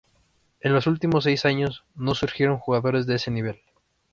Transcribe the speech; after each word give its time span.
En 0.61 0.73
los 0.73 0.87
últimos 0.87 1.25
seis 1.25 1.45
años 1.45 1.83
no 1.93 2.15
surgieron 2.15 2.57
jugadoras 2.57 3.05
de 3.05 3.17
ese 3.17 3.29
nivel. 3.29 3.61